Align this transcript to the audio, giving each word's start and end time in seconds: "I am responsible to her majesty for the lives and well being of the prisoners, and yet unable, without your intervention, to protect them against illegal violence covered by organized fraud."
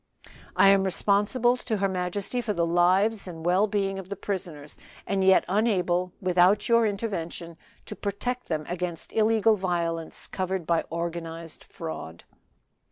"I 0.55 0.69
am 0.69 0.83
responsible 0.83 1.57
to 1.57 1.77
her 1.77 1.87
majesty 1.87 2.41
for 2.41 2.53
the 2.53 2.65
lives 2.65 3.27
and 3.27 3.45
well 3.45 3.67
being 3.67 3.99
of 3.99 4.09
the 4.09 4.15
prisoners, 4.15 4.75
and 5.05 5.23
yet 5.23 5.45
unable, 5.47 6.11
without 6.19 6.67
your 6.67 6.87
intervention, 6.87 7.55
to 7.85 7.95
protect 7.95 8.47
them 8.47 8.65
against 8.67 9.13
illegal 9.13 9.55
violence 9.57 10.25
covered 10.25 10.65
by 10.65 10.85
organized 10.89 11.63
fraud." 11.65 12.23